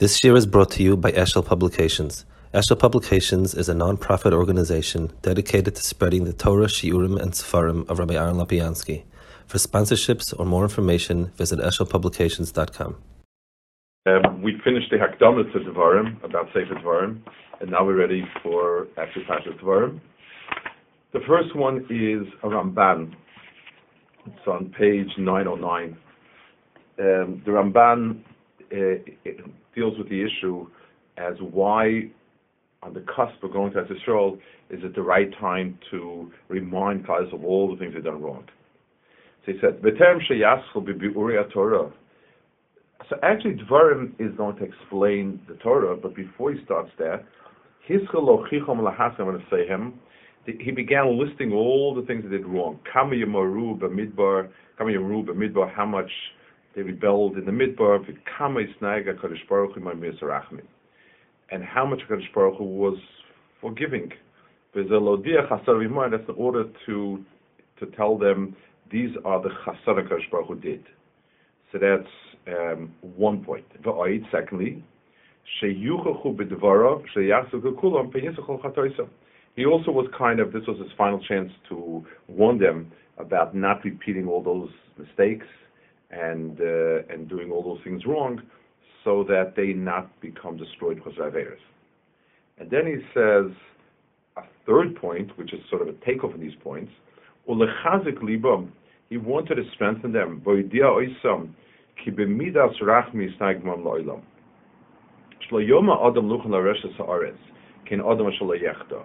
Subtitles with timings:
[0.00, 2.26] This year is brought to you by Eshel Publications.
[2.52, 8.00] Eshel Publications is a non-profit organization dedicated to spreading the Torah, Shiurim, and Sefarim of
[8.00, 9.04] Rabbi Aaron Lapiansky.
[9.46, 12.96] For sponsorships or more information, visit eshelpublications.com.
[14.06, 17.20] Um, we finished the Hakdamas to Devarim, about Sefer Devarim,
[17.60, 20.00] and now we're ready for actually Pasha Devarim.
[21.12, 23.14] The first one is a Ramban.
[24.26, 25.96] It's on page 909.
[26.98, 28.24] Um, the Ramban
[28.72, 29.30] uh,
[29.74, 30.66] deals with the issue
[31.16, 32.10] as why,
[32.82, 34.38] on the cusp of going to Israel,
[34.70, 38.44] is it the right time to remind guys of all the things they've done wrong.
[39.46, 41.92] So he said, "V'terem sheyaschol b'bi'uri Torah."
[43.08, 47.24] So actually, Dvarim is going to explain the Torah, but before he starts that,
[47.86, 47.98] he
[50.70, 52.78] began listing all the things they did wrong.
[52.90, 54.48] Kama yamaru b'midbar,
[54.78, 56.10] kama yamaru b'midbar, how much
[56.74, 58.04] they rebelled in the midbar,
[61.50, 62.98] and how much Kadosh Baruch Hu was
[63.60, 64.10] forgiving.
[64.74, 67.24] That's in order to
[67.80, 68.56] to tell them
[68.90, 70.84] these are the chasana Kadosh Baruch Hu did.
[71.72, 72.08] So that's
[72.48, 73.64] um, one point.
[74.32, 74.82] Secondly,
[75.60, 75.88] he
[79.66, 84.26] also was kind of this was his final chance to warn them about not repeating
[84.26, 85.46] all those mistakes
[86.10, 88.40] and uh, and doing all those things wrong,
[89.02, 91.56] so that they not become destroyed because of Averis.
[92.58, 93.50] And then he says
[94.36, 96.92] a third point, which is sort of a takeoff of these points.
[97.48, 98.68] Ulechazik libam,
[99.10, 100.40] he wanted to strengthen them.
[100.44, 101.50] Boidia oisam,
[102.02, 104.22] ki b'midas rachmi snagmam lo'ilam.
[105.50, 107.36] Shlo yoma adam luchan lareshes ha'aretz,
[107.86, 109.02] ken adam shalo yechta.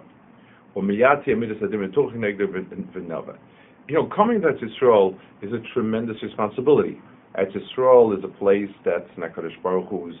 [0.76, 3.36] Umiyati amidas adim v'nava
[3.90, 7.00] you know, coming to Israel is a tremendous responsibility.
[7.36, 10.14] Eretz Israel is a place that's Nekadosh Baruch Hu's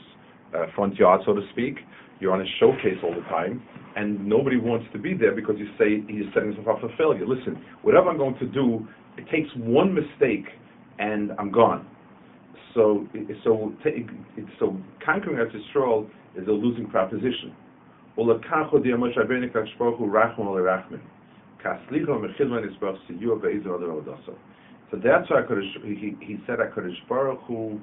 [0.52, 1.76] uh, front yard, so to speak.
[2.18, 3.62] You're on a showcase all the time,
[3.94, 7.24] and nobody wants to be there because you say he's setting himself up for failure.
[7.24, 10.46] Listen, whatever I'm going to do, it takes one mistake,
[10.98, 11.86] and I'm gone.
[12.74, 13.06] So,
[13.44, 13.72] so,
[14.58, 17.54] so conquering Eretz Israel is a losing proposition.
[24.90, 25.42] So that's why
[25.84, 27.80] he, he said HaKadosh Baruch Hu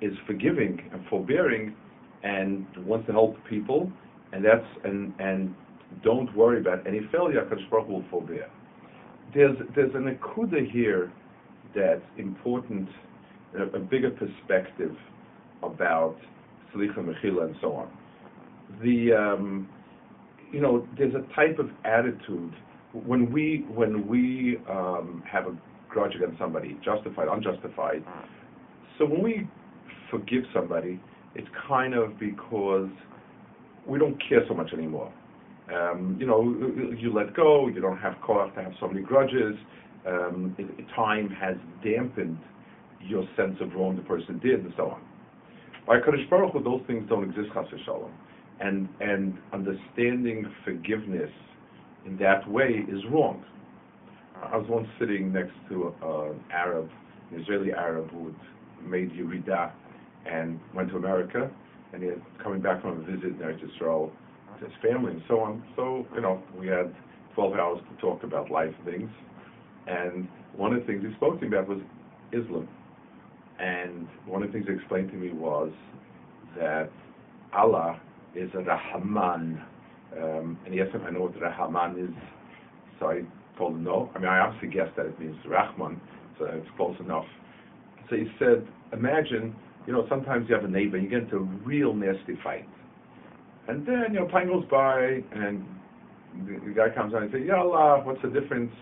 [0.00, 1.74] is forgiving and forbearing
[2.22, 3.90] and wants to help people,
[4.32, 5.54] and that's and and
[6.02, 7.44] don't worry about any failure.
[7.44, 8.48] HaKadosh Baruch Hu will forbear.
[9.34, 11.12] There's there's an akuda here
[11.74, 12.88] that's important,
[13.58, 14.96] a, a bigger perspective
[15.62, 16.16] about
[16.74, 17.88] Slicha Mechila and so on.
[18.82, 19.68] The um,
[20.52, 22.54] you know there's a type of attitude
[23.04, 25.56] when we when we um, have a
[25.88, 28.04] grudge against somebody, justified, unjustified.
[28.98, 29.48] So when we
[30.10, 31.00] forgive somebody,
[31.34, 32.88] it's kind of because
[33.86, 35.12] we don't care so much anymore.
[35.72, 36.42] Um, you know,
[36.96, 37.68] you let go.
[37.68, 39.54] You don't have cause to have so many grudges.
[40.06, 42.38] Um, it, time has dampened
[43.00, 45.02] your sense of wrong the person did, and so on.
[45.86, 48.12] By Kadosh Baruch Hu, those things don't exist, Chas Shalom.
[48.60, 51.30] And and understanding forgiveness
[52.06, 53.44] in that way is wrong.
[54.42, 56.90] I was once sitting next to uh, an Arab,
[57.32, 58.34] an Israeli Arab who
[58.86, 59.72] made Yerida
[60.26, 61.50] and went to America,
[61.92, 64.10] and he was coming back from a visit in Eretz Yisrael
[64.58, 65.62] to his family and so on.
[65.74, 66.94] So, you know, we had
[67.34, 69.10] 12 hours to talk about life things,
[69.86, 71.80] and one of the things he spoke to me about was
[72.32, 72.68] Islam.
[73.58, 75.72] And one of the things he explained to me was
[76.58, 76.90] that
[77.54, 77.98] Allah
[78.34, 79.62] is a Rahman,
[80.14, 82.14] um, and he asked if I know what Rahman is.
[83.00, 83.22] So I
[83.58, 84.10] told him no.
[84.14, 86.00] I mean, I obviously guessed that it means Rahman,
[86.38, 87.26] so it's close enough.
[88.08, 89.54] So he said, imagine,
[89.86, 92.68] you know, sometimes you have a neighbor and you get into a real nasty fight.
[93.68, 95.64] And then, you know, time goes by and
[96.46, 98.72] the, the guy comes on and says, Yeah, Allah, what's the difference?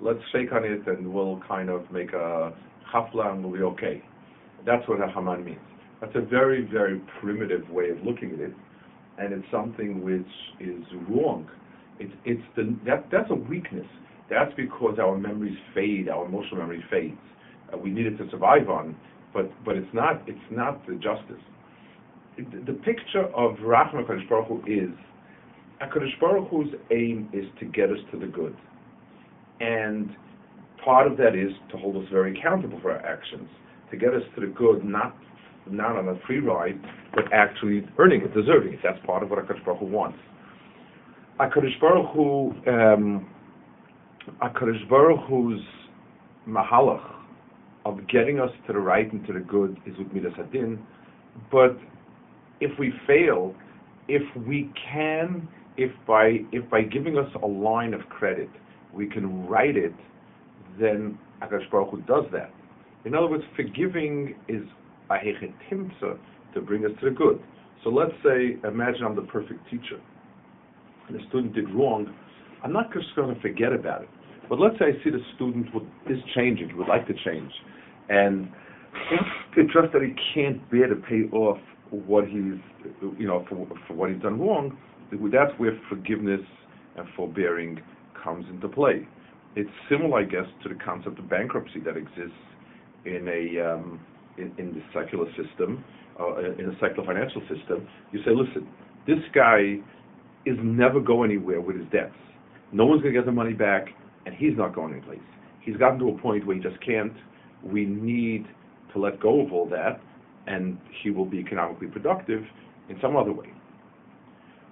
[0.00, 2.52] Let's shake on it and we'll kind of make a
[2.92, 4.02] chafla and we'll be okay.
[4.66, 5.58] That's what Rahman means.
[6.00, 8.54] That's a very, very primitive way of looking at it
[9.18, 10.26] and it's something which
[10.60, 11.48] is wrong.
[11.98, 13.86] It's it's the that that's a weakness.
[14.30, 17.16] That's because our memories fade, our emotional memory fades.
[17.72, 18.96] Uh, we need it to survive on,
[19.32, 21.42] but but it's not it's not the justice.
[22.36, 24.90] It, the picture of Rahman Kadosh Baruch Hu is
[25.80, 28.56] Hakadosh Baruch Hu's aim is to get us to the good,
[29.60, 30.10] and
[30.84, 33.48] part of that is to hold us very accountable for our actions,
[33.90, 35.16] to get us to the good, not
[35.70, 36.80] not on a free ride,
[37.14, 38.80] but actually earning it, deserving it.
[38.82, 40.18] That's part of what HaKadosh Baruch Hu wants.
[41.40, 43.26] HaKadosh Baruch Hu, um,
[44.42, 45.60] HaKadosh Baruch Hu's
[46.48, 47.14] mahalach
[47.84, 50.78] of getting us to the right and to the good is with Midas Hadin,
[51.50, 51.76] but
[52.60, 53.54] if we fail,
[54.08, 58.48] if we can, if by if by giving us a line of credit,
[58.92, 59.94] we can write it,
[60.80, 62.50] then Akash Baruch Hu does that.
[63.04, 64.62] In other words, forgiving is
[66.54, 67.40] to bring us to the good.
[67.82, 70.00] So let's say, imagine I'm the perfect teacher,
[71.08, 72.12] and the student did wrong.
[72.62, 74.08] I'm not just going to forget about it.
[74.48, 77.52] But let's say I see the student would, is changing, would like to change,
[78.08, 78.48] and
[79.56, 81.58] it's just that he can't bear to pay off
[81.90, 82.60] what he's,
[83.18, 84.76] you know, for, for what he's done wrong.
[85.10, 86.40] That's where forgiveness
[86.96, 87.80] and forbearing
[88.22, 89.06] comes into play.
[89.56, 92.36] It's similar, I guess, to the concept of bankruptcy that exists
[93.04, 94.00] in a um,
[94.38, 95.84] in, in the secular system,
[96.18, 97.86] uh, in a secular financial system.
[98.12, 98.68] You say, listen,
[99.06, 99.76] this guy
[100.46, 102.14] is never going anywhere with his debts.
[102.72, 103.88] No one's going to get the money back,
[104.26, 105.20] and he's not going anyplace.
[105.60, 107.12] He's gotten to a point where he just can't.
[107.62, 108.46] We need
[108.92, 110.00] to let go of all that,
[110.46, 112.42] and he will be economically productive
[112.88, 113.46] in some other way.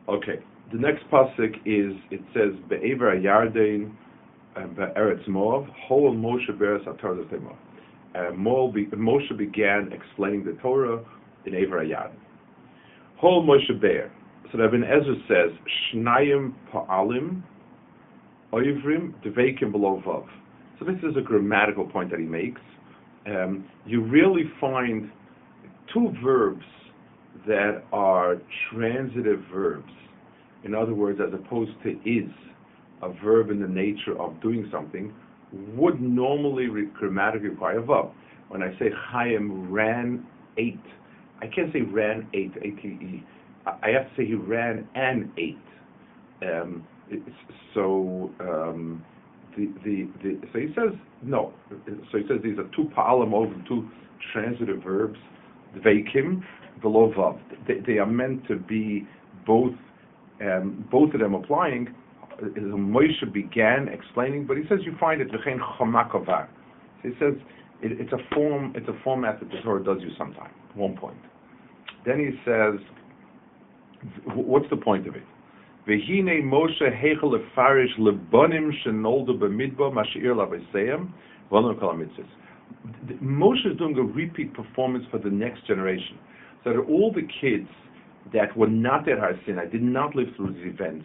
[0.08, 0.42] Okay,
[0.72, 3.92] the next pasuk is it says Be'ever Yarden
[4.54, 7.28] Be'eretz Moav Hol Moshe Beres Atorah
[8.14, 11.04] Moshe began explaining the Torah
[11.46, 12.16] in Ever Yarden.
[13.16, 14.10] Hol Moshe Be'er.
[14.50, 15.58] So Ibn Ezra says
[15.94, 17.42] Shnayim Pa'alim
[18.52, 20.26] Oivrim Devekim Below Vav.
[20.78, 22.60] So this is a grammatical point that he makes.
[23.26, 25.10] Um, you really find
[25.92, 26.64] two verbs
[27.46, 28.36] that are
[28.70, 29.90] transitive verbs.
[30.64, 32.30] In other words, as opposed to is,
[33.02, 35.12] a verb in the nature of doing something,
[35.74, 38.10] would normally grammatically require a verb.
[38.48, 40.26] When I say Chaim ran
[40.58, 40.80] eight,
[41.40, 43.24] I can't say ran eight, A-T-E.
[43.66, 45.58] I have to say he ran an eight.
[46.42, 46.86] Um,
[47.74, 49.04] so um,
[49.56, 51.52] the, the, the, so he says no.
[52.10, 53.88] So he says these are two pa'alim over two
[54.32, 55.18] transitive verbs,
[55.78, 56.42] veikim,
[56.80, 57.38] below vav.
[57.66, 59.06] They, they, are meant to be
[59.46, 59.74] both,
[60.40, 61.94] um, both of them applying.
[62.42, 66.48] Moshe began explaining, but he says you find it v'chein chomakovar.
[67.02, 67.34] So he says
[67.82, 70.52] it, it's a form, it's a format that the Torah does you sometimes.
[70.74, 71.18] One point.
[72.06, 72.80] Then he says,
[74.34, 75.22] what's the point of it?
[75.86, 81.12] Vehine Moshe hechel lefarish lebonim shenoldu b'midbar mashir laveseim
[83.22, 86.18] Moshe is doing a repeat performance for the next generation.
[86.64, 87.68] So that all the kids
[88.32, 91.04] that were not at Har Sinai, did not live through these events,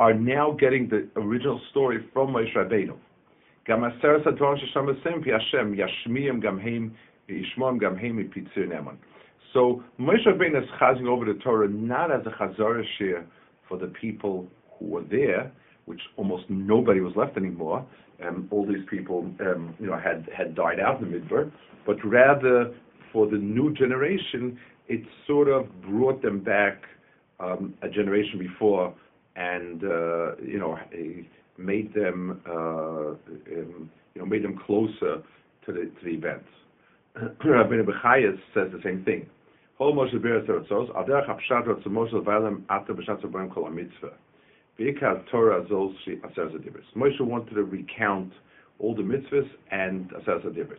[0.00, 2.96] are now getting the original story from Moshe Rabbeinu.
[3.66, 6.96] Gam yashmiyim gam heim
[7.78, 8.98] gam heim.
[9.52, 13.26] So Moshe Rabbeinu is chazing over the Torah not as a chazara shir
[13.68, 14.48] for the people
[14.78, 15.52] who were there,
[15.84, 17.84] which almost nobody was left anymore.
[18.26, 21.52] Um, all these people, um, you know, had had died out in the midbar,
[21.86, 22.74] but rather
[23.12, 24.58] for the new generation,
[24.88, 26.78] it sort of brought them back
[27.38, 28.94] um, a generation before,
[29.36, 30.78] and uh, you know,
[31.58, 32.50] made them, uh,
[33.10, 35.22] um, you know, made them closer
[35.66, 36.48] to the to the events.
[37.44, 39.26] Rabbi Bechayas says the same thing.
[39.80, 40.12] Moshe
[47.20, 48.32] al wanted to recount
[48.78, 50.78] all the mitzvahs and aser zadibris.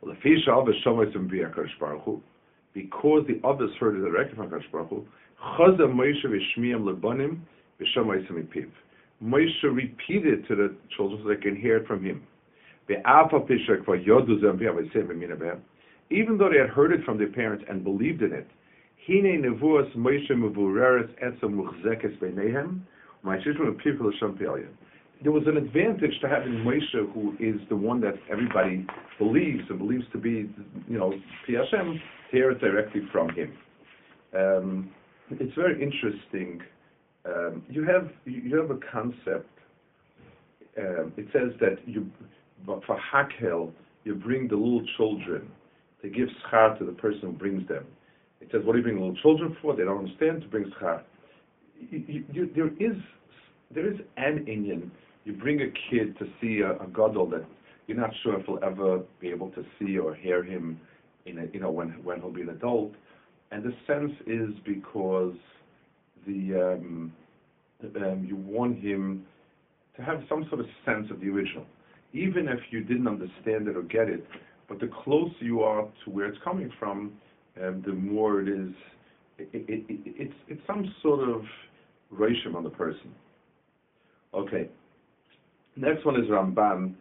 [0.00, 2.20] Well, the fish of Shomois and B'yakadosh Baruch Hu,
[2.72, 5.06] because the others heard it directly from Baruch Hu,
[5.56, 7.38] Chaza Moshe v'shmiyam v'shomois.
[9.22, 12.22] Moshe repeated to the children so they can hear it from him.
[16.10, 18.46] Even though they had heard it from their parents and believed in it,
[25.22, 28.86] There was an advantage to having Moshe, who is the one that everybody
[29.18, 30.50] believes and believes to be,
[30.88, 31.14] you know,
[31.46, 32.00] Hashem,
[32.30, 33.52] hear it directly from him.
[34.36, 34.90] Um,
[35.30, 36.60] it's very interesting.
[37.26, 39.48] Um, you have you have a concept.
[40.78, 42.10] Um, it says that you,
[42.66, 43.72] for Hakhel,
[44.04, 45.48] you bring the little children
[46.04, 47.86] they give schar to the person who brings them.
[48.42, 49.74] It says, what do you bring little children for?
[49.74, 51.00] They don't understand to bring schar.
[51.90, 52.96] There is
[53.74, 54.92] there is an Indian.
[55.24, 57.44] You bring a kid to see a, a gadol that
[57.86, 60.78] you're not sure if he'll ever be able to see or hear him
[61.24, 62.92] in a, you know when when he'll be an adult,
[63.50, 65.34] and the sense is because
[66.26, 67.12] the um,
[67.96, 69.24] um, you want him
[69.96, 71.66] to have some sort of sense of the original,
[72.12, 74.24] even if you didn't understand it or get it.
[74.68, 77.12] But the closer you are to where it's coming from,
[77.62, 78.72] um, the more it is,
[79.38, 81.42] it, it, it, it's, it's some sort of
[82.12, 83.12] rashim on the person.
[84.32, 84.68] Okay.
[85.76, 86.94] Next one is Ramban.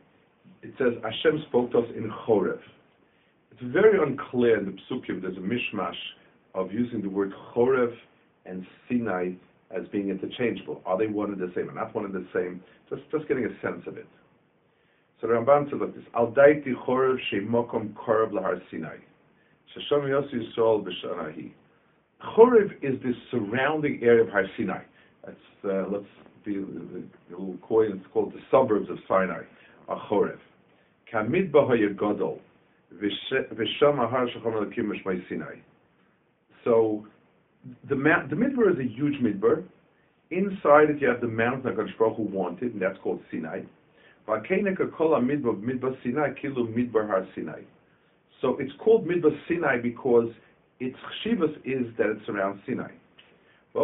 [0.62, 2.60] It says, Hashem spoke to us in Chorev.
[3.52, 5.22] It's very unclear in the psukim.
[5.22, 5.92] There's a mishmash
[6.56, 7.94] of using the word Chorev
[8.46, 9.32] and Sinai
[9.76, 10.82] as being interchangeable.
[10.86, 12.62] Are they one and the same or not one and the same?
[12.90, 14.08] Just, just getting a sense of it.
[15.20, 18.98] So the Ramban says like this: Al daiti Chorev shemokom Korev lahar Sinai.
[19.76, 21.52] Sheshom Yossi Yisrael b'shanahi.
[22.36, 24.82] Chorev is the surrounding area of Har Sinai.
[25.26, 26.06] That's uh, let's
[26.46, 27.94] be the, the little coin.
[27.94, 29.44] It's called the suburbs of Sinai.
[29.90, 30.40] A Chorev.
[31.12, 32.40] Kamid b'hoyagodol
[33.02, 35.56] v'sham ahar shachom elakim mishmay Sinai.
[36.64, 37.06] So
[37.90, 39.64] the the midbar is a huge midbar.
[40.32, 43.62] Inside it, you have the mountain that Hakadosh Baruch Hu wanted, and that's called Sinai.
[44.28, 47.62] midbar midbar Sinai kilu midbar har Sinai.
[48.42, 50.30] So it's called midbar Sinai because
[50.80, 52.92] its chshivas is that it's around Sinai.
[53.74, 53.80] The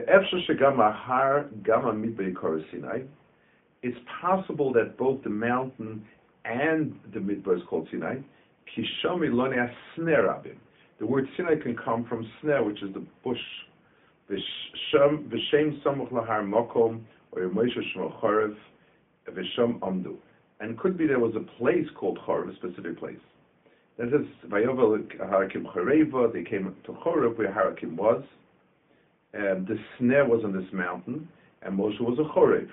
[0.00, 3.02] efshar shegam ahar gam midbar Sinai
[3.82, 6.04] it's possible that both the mountain
[6.44, 8.16] and the midbar is called Sinai.
[8.76, 10.56] Kishomi lonea snerabim.
[10.98, 13.38] The word Sinai can come from snare, which is the bush.
[14.30, 18.12] V'shem samuch lahar mokom, or Moshe shmo
[19.28, 20.16] v'shem amdu.
[20.58, 23.18] And could be there was a place called Chorev, a specific place.
[23.98, 28.22] That is, Vayovel Harakim Choreva, they came to Chorev where Harakim was.
[29.34, 31.28] And the snare was on this mountain,
[31.62, 32.70] and Moshe was a Chorev.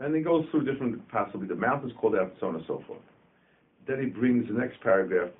[0.00, 3.00] And he goes through different, possibly the mountains called out, so on and so forth.
[3.86, 5.30] Then he brings the next paragraph.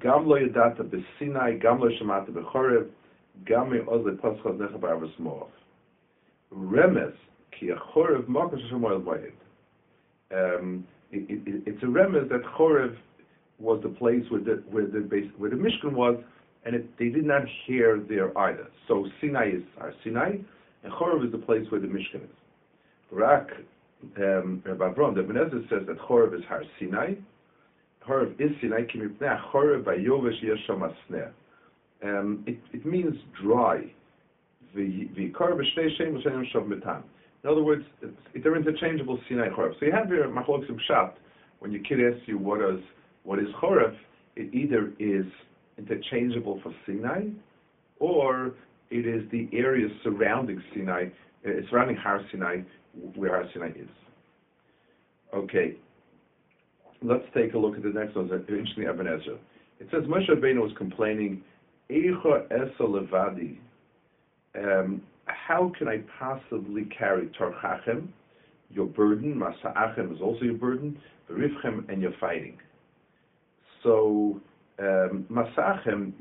[0.00, 2.88] Gam lo yadata b'sinai, gam lo shemata b'chorev,
[3.46, 5.48] gam me'oz le'paschaz necha b'arvas mo'av.
[6.52, 7.12] Remez,
[7.58, 9.32] ki achorev makas shemoyel vayid.
[10.32, 12.96] Um, it's a remez that Chorev
[13.58, 16.16] was the place where the where the base, where the Mishkan was,
[16.64, 18.68] and it, they did not hear there either.
[18.88, 20.38] So Sinai is our Sinai,
[20.84, 22.30] and Chorev is the place where the Mishkan is.
[23.10, 23.48] Rak,
[24.18, 27.14] um, Rabbi Avram, the Ibn Ezra says that Chorev is Har Sinai.
[28.06, 31.30] Chorev is Sinai, kimipnei Chorev vayovesh yesham asneh.
[32.02, 33.82] Um, it, it means dry.
[34.76, 35.04] In
[37.44, 37.84] other words,
[38.42, 39.78] they're interchangeable Sinai Chorev.
[39.78, 41.12] So you have your Machlok Pshat,
[41.60, 42.80] when your kid asks you what is,
[43.22, 43.96] what is Chorev,
[44.36, 45.26] it either is
[45.78, 47.28] interchangeable for Sinai,
[48.00, 48.54] or
[48.90, 51.06] it is the area surrounding Sinai,
[51.46, 52.62] uh, surrounding Har Sinai,
[53.14, 53.88] where Har Sinai is.
[55.32, 55.76] Okay,
[57.02, 58.30] let's take a look at the next one.
[58.30, 59.38] Interesting Ezra.
[59.80, 61.42] It says Moshe Rabbeinu was complaining,
[61.90, 63.58] "Eicha esa levadi."
[64.54, 68.08] Um, how can I possibly carry torchachem,
[68.70, 69.34] your burden?
[69.34, 70.98] Masa'achem is also your burden.
[71.30, 72.58] Rivchem, and your fighting.
[73.82, 74.40] So
[74.78, 76.12] um, masa'achem,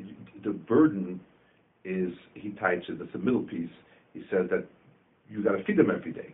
[0.44, 1.20] the burden
[1.86, 3.70] is he touches that's the middle piece.
[4.14, 4.66] He says that
[5.30, 6.34] you got to feed them every day,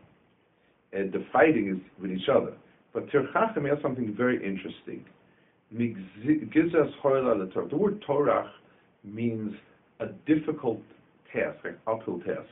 [0.93, 2.53] and the fighting is with each other.
[2.93, 5.05] But Tirchachem has something very interesting.
[5.71, 5.95] The
[7.71, 8.51] word Torah
[9.03, 9.53] means
[9.99, 10.81] a difficult
[11.33, 12.49] task, an uphill task.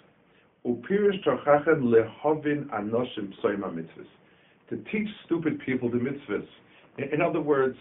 [4.69, 6.47] To teach stupid people the mitzvahs.
[6.97, 7.77] In, other words,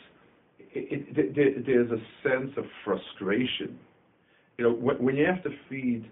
[0.59, 3.79] it, it, there's a sense of frustration
[4.59, 6.05] you know, when, when you have to feed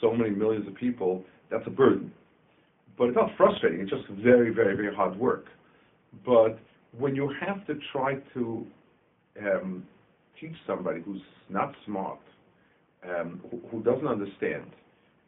[0.00, 2.12] so many millions of people, that's a burden.
[2.96, 3.80] But it's not frustrating.
[3.80, 5.46] It's just very, very, very hard work.
[6.24, 6.58] But
[6.96, 8.66] when you have to try to
[9.40, 9.84] um,
[10.40, 12.18] teach somebody who's not smart,
[13.04, 14.64] um, who, who, doesn't understand,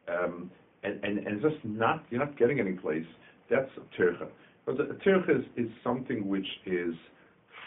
[0.08, 0.50] um,
[0.82, 3.04] and, and, and just not, you're not getting any place,
[3.48, 4.28] that's a tircha.
[4.66, 6.94] But a tircha is, is something which is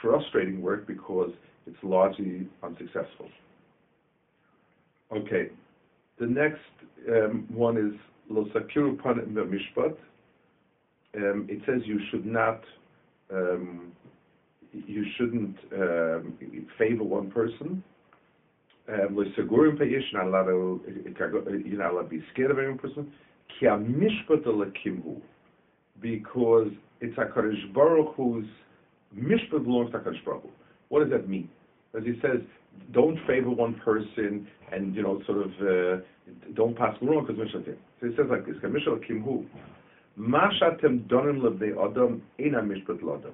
[0.02, 1.32] frustrating work because
[1.66, 3.30] it's largely unsuccessful.
[5.16, 5.50] Okay.
[6.20, 6.60] The next
[7.10, 9.38] um, one is Lo Sakiru Panim.
[11.16, 12.62] Um, it says you should not,
[13.32, 13.92] um,
[14.72, 16.38] you shouldn't um,
[16.78, 17.84] favor one person.
[18.90, 23.12] Um, Lo Segurim Payish, not you're not allowed to be scared of any person.
[23.60, 25.22] Ki Mishpat Lekimhu.
[26.02, 26.70] Because
[27.02, 28.46] it's HaKadosh Baruch Hu's
[29.16, 30.44] Mishpat belongs to HaKadosh Baruch.
[30.90, 31.50] What does that mean?
[31.96, 32.42] As he says,
[32.93, 36.03] don't favor one person and, you know, sort of uh,
[36.55, 39.47] don't pass wrong because Mishnah So he says like this, Mishnah Kimhu,
[40.17, 43.33] Ma shatem donim lebnei adam ina mishpat l'adam.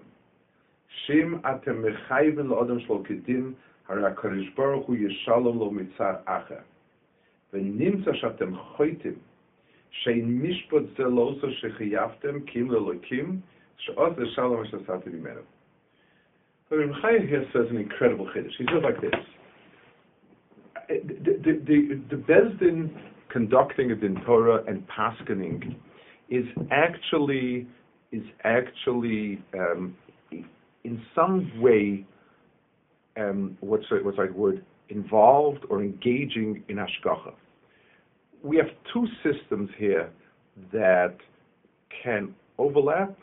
[1.08, 3.54] Shim atem mechayven l'adam shlo kedim,
[3.88, 6.62] hara HaKadosh Baruch Hu yeshalom lo mitzar acher.
[7.54, 9.14] ונמצא שאתם חויתם
[9.90, 13.40] שאין משפט זה לא עושה שחייבתם קים לאלוקים
[13.76, 15.40] שעוד זה שלום אשר עשיתי ממנו.
[16.69, 18.51] But Chaim here says an incredible chiddush.
[18.57, 19.11] He says like this:
[20.87, 22.91] the the the, the Bezdin
[23.29, 25.75] conducting it in Torah and paskening
[26.29, 27.67] is actually
[28.11, 29.95] is actually um,
[30.31, 32.05] in some way
[33.17, 37.33] um, what's what's right word involved or engaging in hashgacha.
[38.43, 40.09] We have two systems here
[40.71, 41.15] that
[42.03, 43.15] can overlap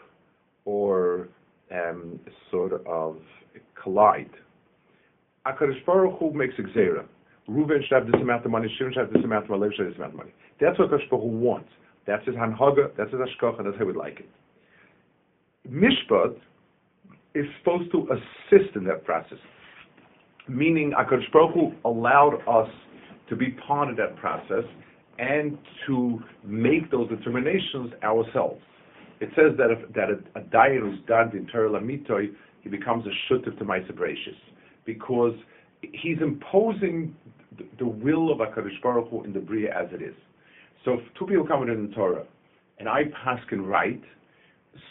[0.64, 1.28] or
[1.72, 2.20] um,
[2.50, 3.16] sort of
[3.82, 4.30] collide.
[5.46, 7.04] Akadosh Baruch Hu makes a gzera.
[7.48, 9.76] Reuven should have this amount of money, Shimon should have this amount of money, Levi
[9.76, 10.32] should have this amount of money.
[10.60, 11.68] That's what Akadosh Baruch Hu wants.
[12.06, 14.28] That's his hanhaga, that's his hashkacha, that's how we like it.
[15.70, 16.36] Mishpat
[17.34, 19.38] is supposed to assist in that process,
[20.48, 22.68] meaning Akadosh Baruch Hu allowed us
[23.28, 24.64] to be part of that process
[25.18, 28.62] and to make those determinations ourselves.
[29.20, 33.04] It says that if that a, a diet is done in Torah Lamitoy, he becomes
[33.06, 33.92] a shuttif to Maisa
[34.84, 35.34] because
[35.80, 37.14] he's imposing
[37.78, 40.14] the will of HaKadosh Baruch Hu in the Bria as it is.
[40.84, 42.24] So if two people come in the Torah,
[42.78, 44.02] and I pass can write,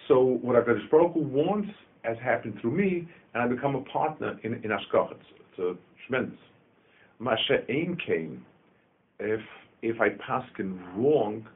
[0.08, 1.70] so what HaKadosh Baruch Hu wants
[2.04, 5.12] has happened through me, and I become a partner in, in Ashkach.
[5.12, 5.74] It's, a
[6.08, 6.40] tremendous.
[7.20, 8.46] Masha came,
[9.20, 9.40] if,
[9.82, 11.48] if I pass can wrong,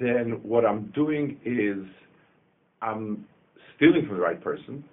[0.00, 1.86] then what I'm doing is
[2.82, 3.24] I'm
[3.76, 4.84] stealing from the right person,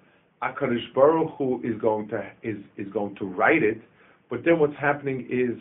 [0.42, 3.80] Akadosh Baruch Hu is going to is is going to write it,
[4.28, 5.60] but then what's happening is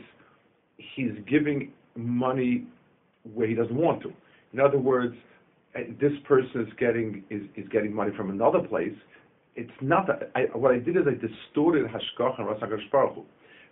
[0.77, 2.67] he's giving money
[3.33, 4.13] where he doesn't want to.
[4.53, 5.15] In other words,
[5.75, 8.95] uh, this person is getting is, is getting money from another place.
[9.55, 13.23] It's not that I, what I did is I distorted Hashkach and Rasakadosh Baruch Hu.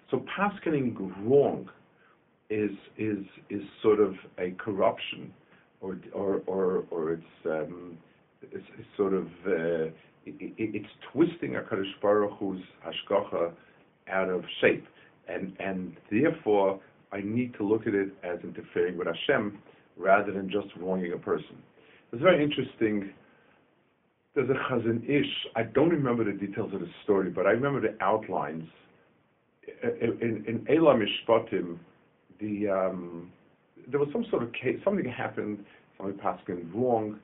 [0.09, 0.95] So paskening
[1.25, 1.69] wrong
[2.53, 5.33] is is is sort of a corruption,
[5.81, 7.97] or or or, or it's, um,
[8.41, 9.85] it's, it's sort of uh,
[10.25, 13.51] it, it's twisting Hakadosh Baruch Hu's hashgacha
[14.11, 14.85] out of shape,
[15.27, 16.79] and and therefore
[17.11, 19.57] I need to look at it as interfering with Hashem
[19.97, 21.57] rather than just wronging a person.
[22.11, 23.11] It's very interesting.
[24.35, 25.31] There's a Chazon Ish.
[25.55, 28.67] I don't remember the details of the story, but I remember the outlines.
[29.83, 31.01] In, in, Elam
[32.39, 33.31] the um,
[33.89, 34.77] there was some sort of case.
[34.83, 35.65] Something happened.
[35.97, 36.43] Somebody passed
[36.73, 37.19] wrong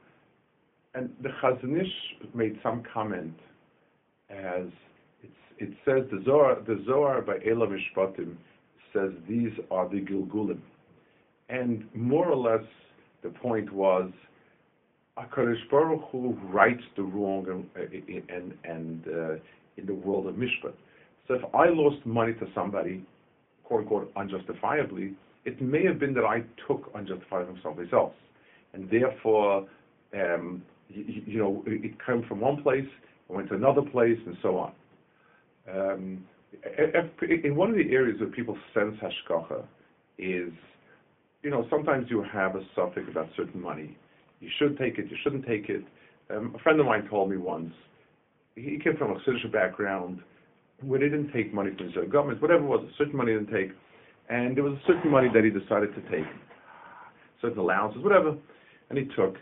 [0.95, 3.33] and the Chazon Ish made some comment
[4.29, 4.67] as
[5.57, 8.35] it says the Zohar, the Zohar by Ela Mishpatim
[8.93, 10.59] says these are the Gilgulim.
[11.49, 12.65] And more or less
[13.23, 14.11] the point was
[15.17, 17.45] HaKadosh Baruch Hu rights the wrong
[17.75, 17.93] and,
[18.29, 19.33] and, and uh,
[19.77, 20.73] in the world of Mishpat.
[21.27, 23.03] So if I lost money to somebody,
[23.69, 25.13] quote unquote, unjustifiably,
[25.45, 28.13] it may have been that I took unjustifiably from somebody else.
[28.73, 29.67] And therefore,
[30.13, 32.87] um, you, you know, it came from one place,
[33.29, 34.71] it went to another place, and so on.
[35.71, 36.25] Um,
[37.43, 39.63] in one of the areas where people sense hashgacha
[40.17, 40.51] is,
[41.43, 43.95] you know, sometimes you have a suffix about certain money.
[44.39, 45.83] You should take it, you shouldn't take it.
[46.35, 47.73] Um, a friend of mine told me once,
[48.55, 50.21] he came from a citizenship background
[50.81, 53.51] where they didn't take money from the government, whatever it was, a certain money didn't
[53.53, 53.71] take,
[54.29, 56.27] and there was a certain money that he decided to take,
[57.41, 58.35] certain allowances, whatever,
[58.89, 59.35] and he took.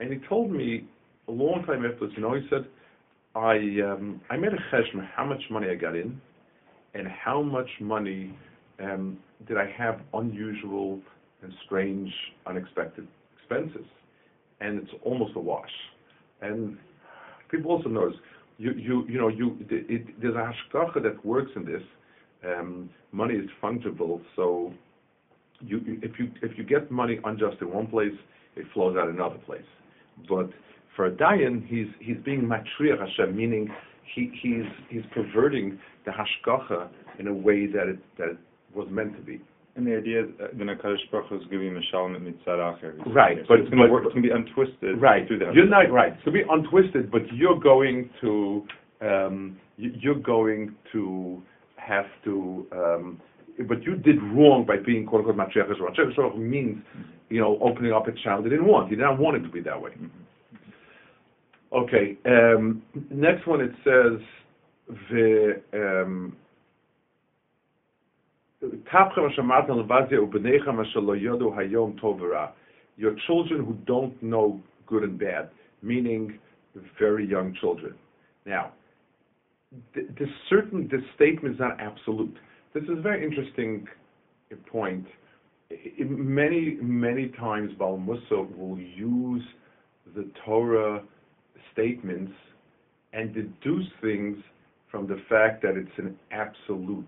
[0.00, 0.86] And he told me
[1.26, 2.66] a long time afterwards, you know, he said,
[3.34, 6.20] I um, I made a cheshbon how much money I got in,
[6.94, 8.34] and how much money
[8.82, 11.00] um, did I have unusual
[11.42, 12.10] and strange,
[12.46, 13.06] unexpected
[13.38, 13.86] expenses,
[14.60, 15.70] and it's almost a wash.
[16.40, 16.78] And
[17.50, 18.16] people also notice
[18.58, 19.30] you you you know
[20.20, 21.82] there's a hashgacha that works in this.
[22.44, 24.72] Um, money is fungible, so
[25.60, 28.12] you if you if you get money unjust in one place,
[28.56, 29.62] it flows out another place.
[30.28, 30.50] But
[30.94, 33.68] for a dayan, he's he's being matriach Hashem, meaning
[34.14, 38.38] he, he's he's perverting the hashgacha in a way that it that it
[38.74, 39.40] was meant to be.
[39.78, 43.44] And the idea that the Nakadosh Baruch is giving a shalom at mitzvah Right, so
[43.48, 44.04] but it's going to work.
[44.06, 45.00] It's going be untwisted.
[45.00, 45.54] Right, through that.
[45.54, 46.12] you're not right.
[46.24, 48.66] To be untwisted, but you're going to
[49.00, 51.40] um, you're going to
[51.76, 52.66] have to.
[52.72, 53.20] Um,
[53.68, 56.82] but you did wrong by being quote unquote matriach Matriach means
[57.30, 58.90] you know, opening up a channel they didn't want.
[58.90, 59.92] They didn't want it to be that way.
[61.72, 62.16] Okay.
[62.24, 64.20] Um, next one it says
[65.10, 66.36] the um,
[68.60, 68.70] your
[73.26, 75.48] children who don't know good and bad,
[75.82, 76.38] meaning
[76.98, 77.94] very young children.
[78.46, 78.72] Now,
[79.94, 82.36] this certain the statement is not absolute.
[82.74, 83.86] This is a very interesting
[84.70, 85.06] point
[85.98, 89.42] many, many times Baal Musa will use
[90.14, 91.02] the Torah
[91.72, 92.32] statements
[93.12, 94.38] and deduce things
[94.90, 97.06] from the fact that it's an absolute.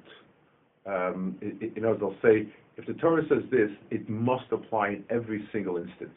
[0.87, 5.47] Um, you know, they'll say, if the Torah says this, it must apply in every
[5.53, 6.17] single instance.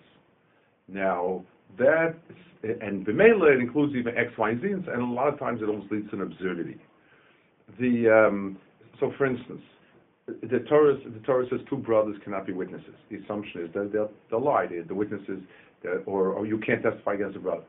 [0.88, 1.44] Now,
[1.78, 2.16] that,
[2.64, 5.66] and Bimela, it includes even X, Y, and Z, and a lot of times it
[5.66, 6.78] almost leads to an absurdity.
[7.80, 8.58] The, um,
[9.00, 9.62] so for instance,
[10.28, 12.96] the Torah, the Torah says two brothers cannot be witnesses.
[13.10, 14.68] The assumption is that they'll, they'll lie.
[14.68, 15.40] The, the witnesses,
[15.84, 17.64] that, or, or you can't testify against a brother.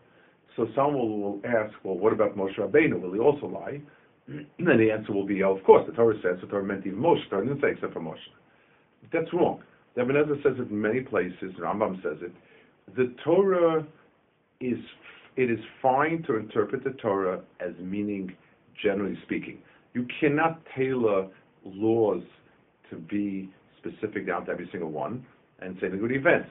[0.55, 3.01] So someone will, will ask, well, what about Moshe Rabbeinu?
[3.01, 3.81] Will he also lie?
[4.27, 6.99] Then the answer will be, oh, of course, the Torah says, the Torah meant even
[6.99, 7.23] Moshe.
[7.25, 8.17] The Torah didn't say except for Moshe.
[9.13, 9.63] That's wrong.
[9.95, 12.33] The Ibn Ezra says it in many places, Rambam says it.
[12.97, 13.87] The Torah
[14.61, 14.79] is,
[15.37, 18.35] it is fine to interpret the Torah as meaning,
[18.83, 19.59] generally speaking.
[19.93, 21.29] You cannot tailor
[21.65, 22.23] laws
[22.91, 25.25] to be specific down to every single one,
[25.61, 26.49] and say the good events.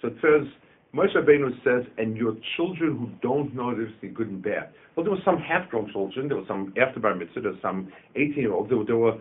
[0.00, 0.48] So it says,
[0.94, 4.70] Moshe Rabbeinu says, and your children who don't know this the good and bad.
[4.96, 7.92] Well, there were some half-grown children, there were some after bar mitzvah, there were some
[8.16, 9.16] 18-year-olds, there, there, were,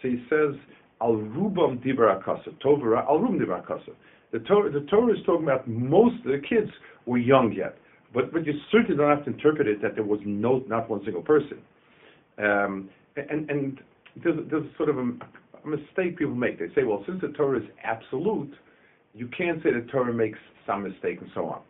[0.00, 0.54] so he says,
[1.02, 3.92] al rubam dibar akasa, tovara al rubam dibar akasa.
[4.32, 6.70] The Torah, the Torah is talking about most of the kids
[7.04, 7.76] were young yet,
[8.14, 11.02] but but you certainly don't have to interpret it that there was no not one
[11.04, 11.58] single person.
[12.38, 13.80] Um, and and
[14.22, 16.58] there's, there's sort of a, a mistake people make.
[16.58, 18.52] They say, well, since the Torah is absolute,
[19.14, 21.60] you can't say the Torah makes some mistake and so on.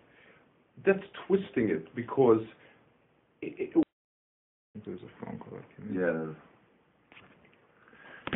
[0.84, 2.42] That's twisting it because
[3.42, 3.84] it, it,
[4.84, 5.58] There's a phone call.
[5.92, 6.32] yeah.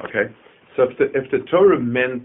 [0.04, 0.34] Okay.
[0.76, 2.24] So if the if the Torah meant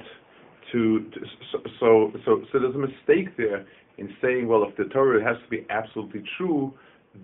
[0.71, 1.19] to, to
[1.51, 3.65] so, so so so there's a mistake there
[3.97, 6.73] in saying, well, if the Torah has to be absolutely true,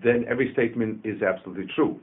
[0.04, 1.98] then every statement is absolutely true.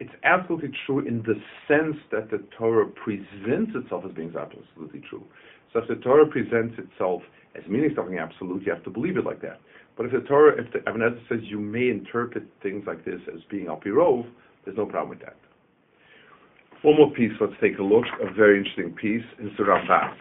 [0.00, 1.34] It's absolutely true in the
[1.66, 5.24] sense that the Torah presents itself as being absolutely true.
[5.72, 7.22] So if the Torah presents itself
[7.56, 9.60] as meaning something absolute, you have to believe it like that.
[9.96, 13.20] But if the Torah, if the Ibn Ezra says you may interpret things like this
[13.34, 13.80] as being al
[14.64, 15.36] there's no problem with that.
[16.82, 18.04] One more piece, let's take a look.
[18.22, 20.16] A very interesting piece in Surah Bas.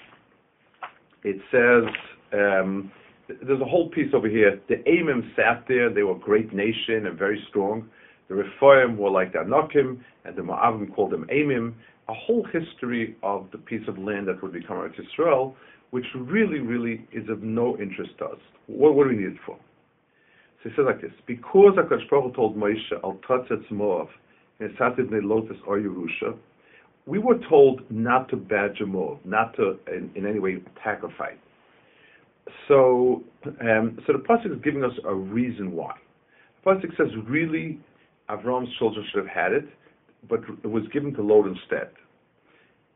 [1.23, 1.93] It says,
[2.33, 2.91] um,
[3.27, 4.59] there's a whole piece over here.
[4.67, 7.89] The Amim sat there, they were a great nation and very strong.
[8.29, 11.73] The Rephaim were like the Anakim, and the Moabim called them Amim.
[12.09, 15.55] A whole history of the piece of land that would become Eretz Israel,
[15.91, 18.39] which really, really is of no interest to us.
[18.67, 19.57] What, what do we need it for?
[20.63, 24.07] So he says like this: Because Hakadosh Baruch told Moshe, "Al Tatzet Moav,"
[24.59, 26.37] and Satid Lotus or Yerusha,
[27.05, 31.13] we were told not to badger Moav, not to in, in any way attack or
[31.17, 31.39] fight.
[32.67, 33.23] So,
[33.61, 35.95] um, so the pasuk is giving us a reason why.
[36.63, 37.79] The pasuk says, really,
[38.29, 39.65] Avram's children should have had it,
[40.29, 41.89] but it was given to Lot instead.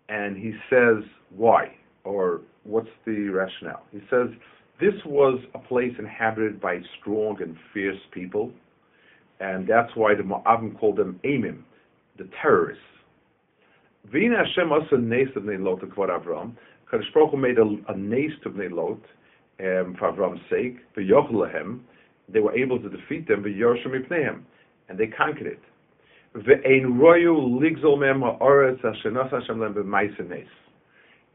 [0.09, 1.03] And he says,
[1.35, 1.75] why?
[2.03, 3.83] Or what's the rationale?
[3.91, 4.27] He says,
[4.79, 8.51] this was a place inhabited by strong and fierce people,
[9.39, 11.61] and that's why the Moabim called them Amim,
[12.17, 12.83] the terrorists.
[14.11, 16.53] Vina Hashem also nace of Lot for Avram.
[16.91, 18.99] Kadosh Baruch made a, a nace of Lot
[19.59, 20.77] um, for Avram's sake.
[20.97, 21.79] V'yochlehem,
[22.27, 23.43] they were able to defeat them.
[23.43, 24.41] V'yorshim ipnehem,
[24.91, 25.59] and they conquered it.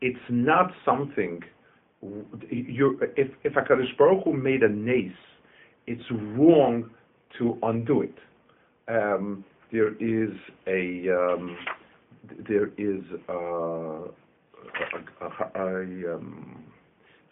[0.03, 1.41] It's not something.
[2.51, 5.11] You, if if Hakadosh Baruch Hu made a nace,
[5.87, 6.91] it's wrong
[7.39, 8.15] to undo it.
[8.89, 10.31] Um, there is
[10.67, 11.57] a um,
[12.47, 14.09] there is a, a,
[15.23, 16.63] a, a um,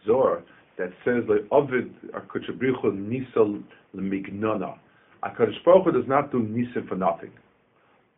[0.06, 0.42] Zohar
[0.78, 3.62] that says like Ovid Akadosh Nisal
[3.94, 4.78] Lemignona.
[5.24, 7.30] Akadosh Baruch Hu does not do nisim for nothing.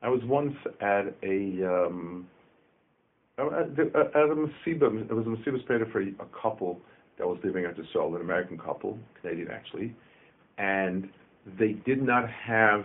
[0.02, 2.26] I was once at a um,
[3.38, 6.80] at a Masiba, it was a Masiba Speder for a couple
[7.18, 9.94] that was living at the Seoul, an American couple, Canadian actually,
[10.58, 11.08] and
[11.58, 12.84] they did not have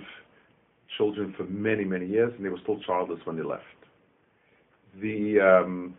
[0.97, 3.63] children for many, many years, and they were still childless when they left.
[5.01, 5.95] The um,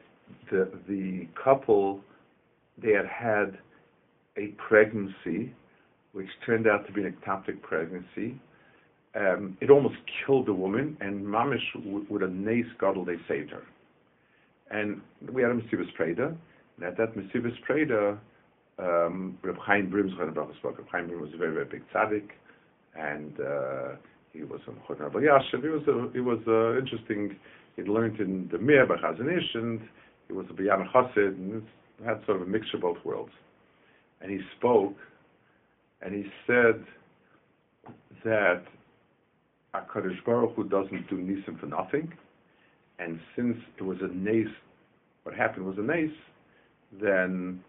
[0.50, 2.00] the the couple
[2.82, 3.58] they had had
[4.36, 5.54] a pregnancy,
[6.12, 8.40] which turned out to be an ectopic pregnancy.
[9.14, 13.62] Um, it almost killed the woman, and Mamish, with a nace godel, they saved her.
[14.70, 15.00] And
[15.32, 16.34] we had a Mesivus Preda,
[16.76, 18.18] and at that Mesivus Preda,
[18.78, 20.34] um, Reb Chaim Brim's Reb
[20.90, 22.30] Chaim Brim was a very, very big tzaddik,
[22.94, 23.96] and uh,
[24.32, 25.62] he was a Chod Rabbi Yashiv.
[25.62, 27.36] He was a, he was uh, interesting.
[27.76, 29.80] He learned in the Mir by Chazon Ish, and
[30.28, 31.62] he was a Bayan Chassid, and
[32.04, 33.32] had sort of a mixture of both worlds.
[34.20, 34.94] And he spoke,
[36.02, 36.84] and he said
[38.24, 38.62] that
[39.74, 42.12] HaKadosh Baruch Hu doesn't do nisim for nothing,
[42.98, 44.46] and since it was a nace,
[45.22, 46.10] what happened was a nace,
[47.00, 47.62] then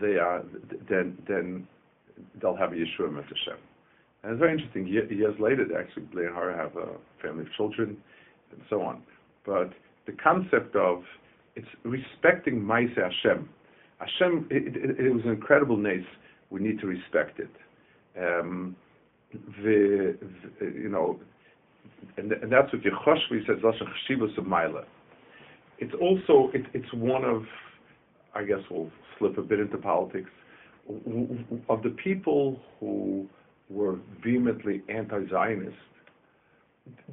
[0.00, 0.42] they are
[0.88, 1.66] then then
[2.40, 3.58] they'll have a Yeshua Hashem.
[4.22, 4.86] And it's very interesting.
[4.86, 7.96] Years later, they actually Blair Hara have a family of children,
[8.50, 9.02] and so on.
[9.44, 9.72] But
[10.06, 11.02] the concept of
[11.56, 13.48] it's respecting Maise Hashem.
[13.98, 16.04] Hashem, it, it, it, was an incredible nace.
[16.50, 17.50] We need to respect it.
[18.18, 18.76] Um,
[19.60, 21.18] you know,
[22.16, 24.84] and, and that's what Yehoshua says, Lashon Chashivas of Maila.
[25.78, 27.42] It's also, it, it's one of,
[28.34, 30.30] I guess we'll slip a bit into politics,
[31.68, 33.26] of the people who
[33.70, 35.76] were vehemently anti-Zionist,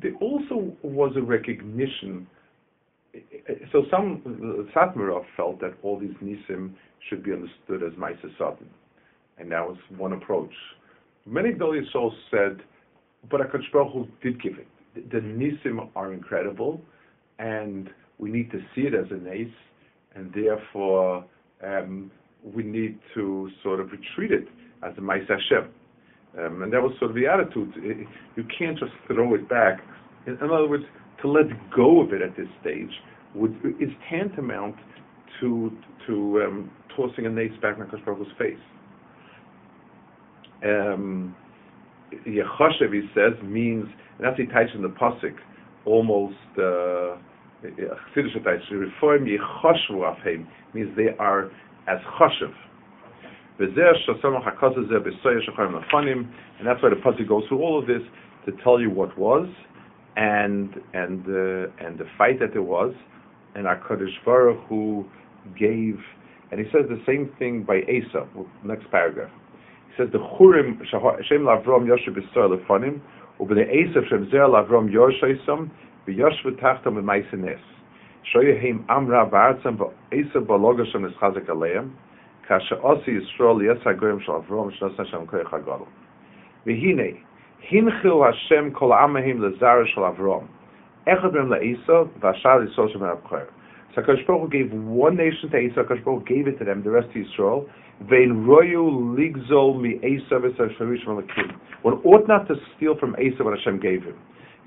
[0.02, 2.28] there also was a recognition.
[3.72, 6.74] So some Satmarov felt that all these nisim
[7.10, 8.58] should be understood as Maisa
[9.38, 10.54] and that was one approach.
[11.26, 12.58] Many Gdol souls said,
[13.30, 14.68] but Akash Baruch Hu did give it.
[15.12, 16.82] The, nisim are incredible,
[17.40, 19.48] and we need to see it as a nace,
[20.16, 21.24] and therefore
[21.64, 22.12] um,
[22.44, 24.48] we need to sort of retreat it
[24.84, 25.70] as a Maisa Hashem.
[26.40, 27.74] Um, and that was sort of the attitude.
[27.78, 29.82] It, you can't just throw it back.
[30.26, 30.86] In, in, other words,
[31.22, 32.92] to let go of it at this stage
[33.36, 34.76] would, is tantamount
[35.40, 35.72] to
[36.08, 38.58] to um, tossing a nace back in Hakadosh face.
[40.64, 41.36] Um,
[42.28, 43.86] Yechoshev, he says, means,
[44.18, 45.36] and that's he types in the pasuk,
[45.86, 46.36] almost.
[46.58, 47.18] Uh,
[48.72, 49.24] reform
[50.74, 51.52] means they are
[51.88, 52.54] as choshev
[53.60, 53.76] and
[56.68, 58.02] that's why the Pasuk goes through all of this
[58.46, 59.48] to tell you what was
[60.18, 62.94] and and uh, and the fight that there was,
[63.56, 65.06] and Hakadosh Baruch who
[65.58, 66.00] gave,
[66.52, 68.28] and he says the same thing by Asa.
[68.66, 69.32] Next paragraph,
[69.98, 73.02] says the Churim Shem Lavrom Yoshev B'Sor Lefanim,
[73.40, 75.70] Ubnei Asa Shem Zer Lavrom Yosheisam
[76.08, 77.60] V'Yoshv Tachtam B'Maisenes.
[78.34, 81.92] Shoyahim Amra Ba'atzam Asa Balogasham Eschazek Aleim.
[82.52, 85.88] kasha osi yisrael yes hagoyim shal avrom shnos hashem koyach hagadol
[86.66, 87.10] v'hine
[87.70, 90.50] hinchil hashem kol amahim lezara shal avrom
[91.08, 93.48] echad b'em la'isa v'ashal yisrael shem ha'abchoyer
[93.94, 96.92] so HaKadosh Baruch gave one nation to Esau, HaKadosh Baruch gave it to them, the
[96.92, 97.68] rest to Yisrael.
[98.10, 100.40] Vein royu ligzol mi Esau.
[101.82, 104.16] One ought not to steal from Esau what Hashem gave him.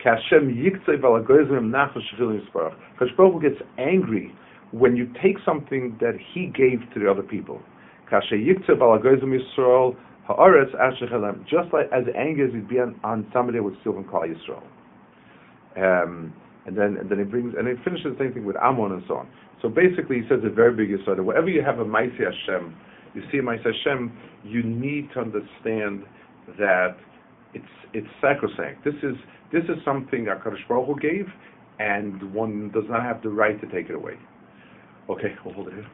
[0.05, 2.75] Kashem yiktzei v'alagoyzim nachal shefilim yisparach.
[3.01, 4.35] HaKadosh Baruch gets angry
[4.73, 7.61] when you take something that he gave to the other people.
[8.11, 8.31] Just
[11.73, 14.63] like as angry as he'd be on, on somebody who would steal from Klal Yisrael.
[15.77, 16.35] Um,
[16.67, 19.03] and then and then he brings and he finishes the same thing with Ammon and
[19.07, 19.29] so on.
[19.63, 21.23] So basically, he says a very big yisod.
[21.25, 22.75] Wherever you have a Maisi Hashem,
[23.15, 24.13] you see a Maisi Hashem,
[24.45, 26.05] you need to understand
[26.59, 26.97] that
[27.55, 28.85] it's it's sacrosanct.
[28.85, 29.17] This is
[29.53, 31.27] this is something Hakadosh Baruch Hu gave,
[31.79, 34.15] and one does not have the right to take it away.
[35.09, 35.87] Okay, we'll hold it here.